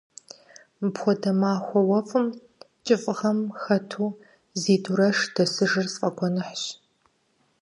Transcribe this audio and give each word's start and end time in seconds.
Мыпхуэдэ 0.79 1.31
махуэ 1.39 1.81
уэфӀым 1.89 2.27
кӀыфӀыгъэм 2.85 3.39
хэту 3.61 4.07
зи 4.59 4.75
дурэш 4.83 5.17
дэсыжыр 5.33 5.87
сфӀэгуэныхьщ. 5.93 6.63